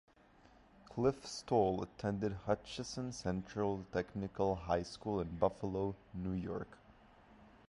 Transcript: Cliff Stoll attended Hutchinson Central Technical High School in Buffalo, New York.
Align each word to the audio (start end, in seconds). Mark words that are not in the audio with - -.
Cliff 0.89 1.27
Stoll 1.27 1.83
attended 1.83 2.33
Hutchinson 2.47 3.11
Central 3.11 3.85
Technical 3.93 4.55
High 4.55 4.81
School 4.81 5.19
in 5.21 5.37
Buffalo, 5.37 5.93
New 6.15 6.33
York. 6.33 6.79